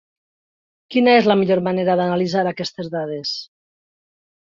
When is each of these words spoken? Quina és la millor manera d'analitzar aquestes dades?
Quina 0.95 1.13
és 1.19 1.29
la 1.33 1.37
millor 1.43 1.63
manera 1.69 1.99
d'analitzar 2.01 2.45
aquestes 2.55 2.93
dades? 2.99 3.39